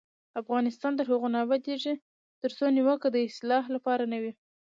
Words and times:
افغانستان 0.41 0.91
تر 0.99 1.05
هغو 1.11 1.27
نه 1.33 1.39
ابادیږي، 1.45 1.95
ترڅو 2.41 2.65
نیوکه 2.75 3.07
د 3.11 3.17
اصلاح 3.29 3.63
لپاره 3.75 4.03
نه 4.11 4.17
وي. 4.21 4.31